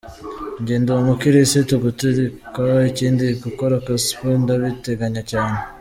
[0.59, 5.57] Njye ndi umukirisitu gaturika, ikindi gukora Gospel ndabiteganya cyane.